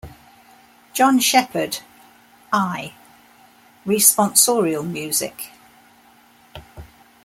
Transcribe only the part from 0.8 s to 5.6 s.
"John Sheppard: I: Responsorial Music".